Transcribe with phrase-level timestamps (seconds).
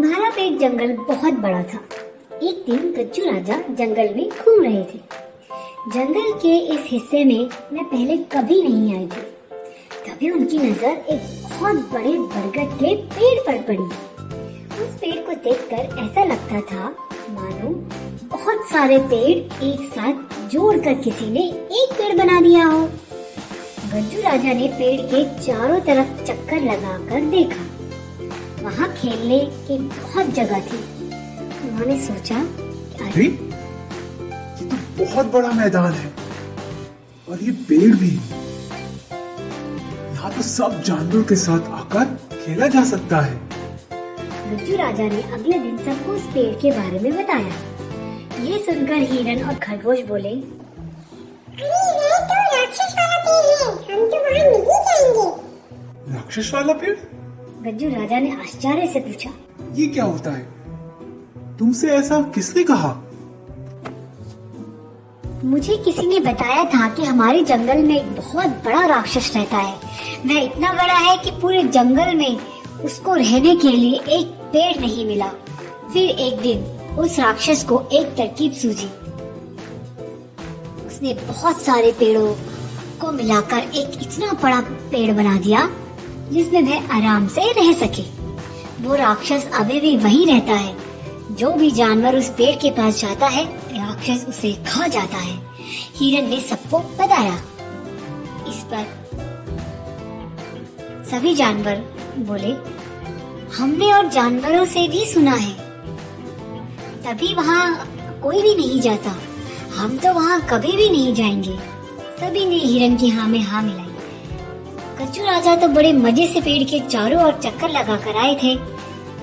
[0.00, 1.78] महारा पेड़ जंगल बहुत बड़ा था।
[2.38, 4.98] एक दिन गज्जू राजा जंगल में घूम रहे थे।
[5.94, 9.22] जंगल के इस हिस्से में मैं पहले कभी नहीं आई थी।
[10.06, 11.20] तभी उनकी नज़र एक
[11.50, 13.84] बहुत बड़े बरगद के पेड़ पर पड़ी।
[14.84, 16.88] उस पेड़ को देखकर ऐसा लगता था,
[17.30, 17.70] मानो
[18.28, 21.44] बहुत सारे पेड़ एक साथ जोड़कर किसी ने
[21.80, 22.84] एक पेड़ बना दिया हो।
[23.94, 27.64] गज्जू राजा ने पेड़ के चारों तरफ़ चक्कर लगाकर देखा।
[28.68, 30.78] वहाँ खेलने की बहुत जगह थी।
[31.66, 33.30] उन्होंने सोचा कि अरे ये
[34.62, 36.10] तो बहुत बड़ा मैदान है
[37.28, 38.10] और ये पेड़ भी
[40.12, 42.04] यहाँ तो सब जानवरों के साथ आकर
[42.34, 43.34] खेला जा सकता है।
[44.50, 47.52] गज्जू राजा ने अगले दिन सबको उस पेड़ के बारे में बताया।
[48.44, 50.34] ये सुनकर हिरन और खरगोश बोले
[56.10, 56.96] राक्षस वाला पेड़?
[57.58, 59.30] गज्जू राजा ने आश्चर्य से पूछा
[59.74, 60.48] ये क्या होता है?
[61.58, 63.02] तुमसे ऐसा किसने कहा?
[65.44, 69.74] मुझे किसी ने बताया था कि हमारे जंगल में एक बहुत बड़ा राक्षस रहता है।
[70.26, 72.38] वह इतना बड़ा है कि पूरे जंगल में
[72.84, 75.28] उसको रहने के लिए एक पेड़ नहीं मिला।
[75.92, 76.62] फिर एक दिन
[76.98, 78.90] उस राक्षस को एक तरकीब सूझी।
[80.86, 82.34] उसने बहुत सारे पेड़ों
[83.00, 85.70] को मिलाकर एक इतना बड़ा पेड़ बना दिया
[86.32, 88.02] जिसमें वह आराम से रह सके।
[88.84, 90.76] वो राक्षस अभी भी वहीं रहता है।
[91.30, 95.42] जो भी जानवर उस पेड़ के पास जाता है, राक्षस उसे खा जाता है।
[95.96, 97.34] हिरन ने सबको बताया।
[98.48, 99.08] इस पर
[101.10, 101.74] सभी जानवर
[102.18, 102.78] बोले,
[103.56, 105.52] हमने और जानवरों से भी सुना है।
[107.04, 107.92] तभी वहाँ
[108.22, 109.18] कोई भी नहीं जाता।
[109.76, 111.58] हम तो वहाँ कभी भी नहीं जाएँगे।
[112.20, 113.87] सभी ने हिरन की हाँ में हाँ मिलाई।
[115.00, 118.54] कच्चू राजा तो बड़े मज़े से पेड़ के चारों ओर चक्कर लगा कर आए थे।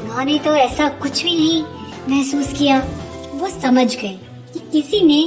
[0.00, 1.62] उन्होंने तो ऐसा कुछ भी नहीं
[2.08, 2.78] महसूस किया।
[3.34, 4.18] वो समझ गए
[4.52, 5.20] कि किसी ने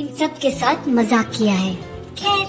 [0.00, 1.74] इन सब के साथ मज़ाक किया है।
[2.18, 2.46] खैर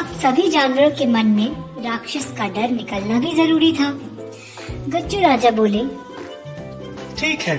[0.00, 3.90] अब सभी जानवरों के मन में राक्षस का डर निकलना भी ज़रूरी था।
[4.90, 5.86] गच्चू राजा बोले,
[7.18, 7.56] ठीक है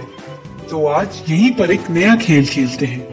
[0.70, 3.06] तो आज यहीं पर एक नया खेल खेलते हैं।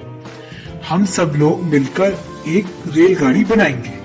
[0.89, 2.19] हम सब लोग मिलकर
[2.49, 4.03] एक रेलगाड़ी बनाएँगे।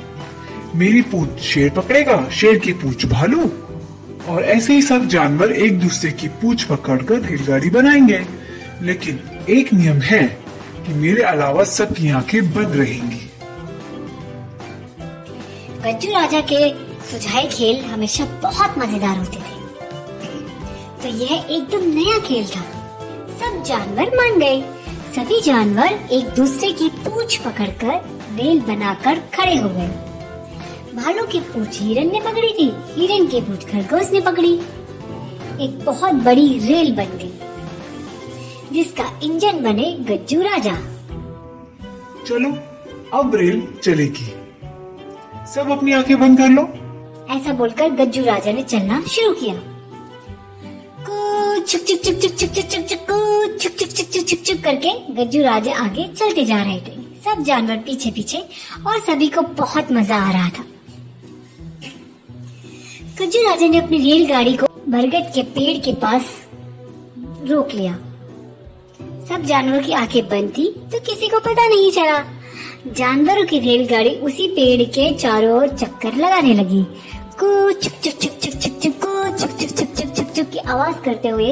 [0.75, 3.51] मेरी पूछ शेर पकड़ेगा, शेर की पूछ भालू।
[4.27, 8.25] और ऐसे ही सब जानवर एक दूसरे की पूंछ पकड़कर रेलगाड़ी बनाएँगे।
[8.81, 9.19] लेकिन
[9.49, 10.23] एक नियम है
[10.87, 13.29] कि मेरे अलावा सबकी आँखें बंद रहेंगी।
[15.85, 16.73] गज्जू राजा के
[17.11, 19.59] सुझाए खेल हमेशा बहुत मज़ेदार होते थे।
[21.01, 22.61] तो यह एकदम नया खेल था।
[23.39, 24.61] सब जानवर मान गए।
[25.15, 30.08] सभी जानवर एक दूसरे की पूंछ पकड़कर रेल बनाकर खड़े हो गए।
[30.95, 34.53] भालू की पूछ हिरन ने पकड़ी थी हिरन की पूछ खरगोश ने पकड़ी
[35.65, 37.31] एक बहुत बड़ी रेल बन गई
[38.71, 40.75] जिसका इंजन बने गज्जू राजा
[42.27, 42.51] चलो
[43.13, 44.33] अब रेल चलेगी
[45.53, 46.67] सब अपनी आँखें बंद कर लो
[47.35, 49.55] ऐसा बोलकर गज्जू राजा ने चलना शुरू किया
[54.61, 58.37] करके गज्जू राजा आगे चलते जा रहे थे सब जानवर पीछे पीछे
[58.87, 60.65] और सभी को बहुत मज़ा आ रहा था
[63.19, 66.27] गज्जू राजा ने अपनी रेलगाड़ी को बरगद के पेड़ के पास
[67.47, 67.93] रोक लिया।
[69.29, 72.19] सब जानवरों की आँखें बंद थी तो किसी को पता नहीं चला।
[72.93, 76.83] जानवरों की रेलगाड़ी उसी पेड़ के चारों ओर चक्कर लगाने लगी।
[77.39, 78.95] कूच चुक चुक चुक चुक चुक चुक
[79.31, 81.51] चुक चुक चुक चुक चुक चुक की आवाज़ करते हुए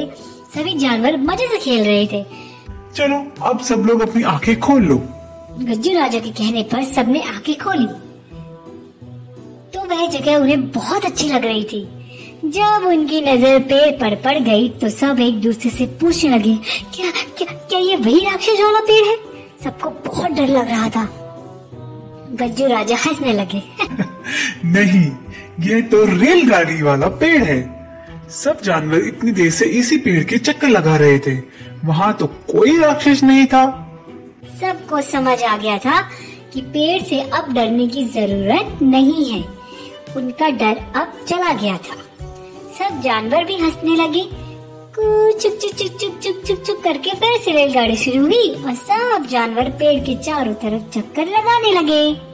[0.54, 2.24] सभी जानवर मज़े से खेल रहे थे।
[2.96, 5.00] चलो अब सब लोग अपनी आँखें खोल लो।
[5.62, 7.88] गज्जू राजा के कहने पर सबने आँखें खोली।
[9.90, 11.88] वह जगह उन्हें बहुत अच्छी लग रही थी।
[12.44, 16.54] जब उनकी नज़र पेड़ पर पड़ गई तो सब एक दूसरे से पूछने लगे
[16.94, 19.16] क्या क्या क्या ये वही राक्षस वाला पेड़ है?
[19.64, 21.04] सबको बहुत डर लग रहा था।
[22.42, 23.62] गज्जू राजा हंसने लगे।
[24.64, 25.06] नहीं
[25.68, 27.60] ये तो रेलगाड़ी वाला पेड़ है।
[28.30, 31.36] सब जानवर इतनी देर से इसी पेड़ के चक्कर लगा रहे थे।
[31.84, 33.64] वहाँ तो कोई राक्षस नहीं था।
[34.60, 36.00] सबको समझ आ गया था
[36.52, 39.57] कि पेड़ से अब डरने की ज़रूरत नहीं है।
[40.18, 41.96] उनका डर अब चला गया था।
[42.78, 44.24] सब जानवर भी हंसने लगे।
[45.32, 49.26] चुक चुक चुक चुक चुक चुक चुक करके फिर से रेलगाड़ी शुरू हुई और सब
[49.30, 52.27] जानवर पेड़ के चारों तरफ़ चक्कर लगाने लगे।